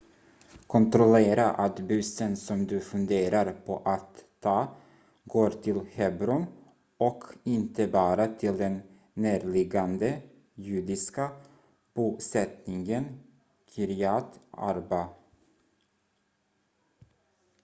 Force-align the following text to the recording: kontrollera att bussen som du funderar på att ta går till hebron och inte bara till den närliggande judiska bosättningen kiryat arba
kontrollera 0.67 1.49
att 1.51 1.79
bussen 1.79 2.35
som 2.37 2.65
du 2.65 2.79
funderar 2.79 3.53
på 3.65 3.81
att 3.85 4.25
ta 4.39 4.75
går 5.25 5.49
till 5.49 5.79
hebron 5.91 6.45
och 6.97 7.23
inte 7.43 7.87
bara 7.87 8.27
till 8.27 8.57
den 8.57 8.81
närliggande 9.13 10.21
judiska 10.55 11.29
bosättningen 11.93 13.05
kiryat 13.65 14.39
arba 14.51 15.09